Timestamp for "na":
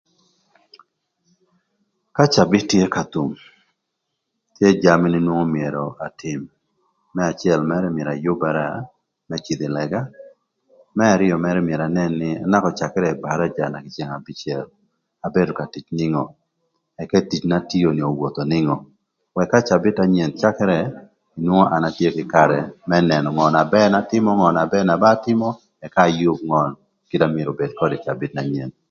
5.11-5.19, 19.99-20.05, 23.55-23.63, 24.57-24.63, 24.87-24.95, 27.21-27.27, 28.35-28.43